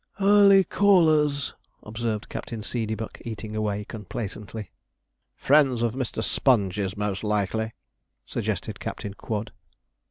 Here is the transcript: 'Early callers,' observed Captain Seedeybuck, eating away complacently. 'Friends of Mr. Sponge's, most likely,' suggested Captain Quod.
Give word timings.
'Early 0.19 0.63
callers,' 0.63 1.53
observed 1.83 2.27
Captain 2.27 2.61
Seedeybuck, 2.63 3.21
eating 3.23 3.55
away 3.55 3.85
complacently. 3.85 4.71
'Friends 5.35 5.83
of 5.83 5.93
Mr. 5.93 6.23
Sponge's, 6.23 6.97
most 6.97 7.23
likely,' 7.23 7.73
suggested 8.25 8.79
Captain 8.79 9.13
Quod. 9.13 9.51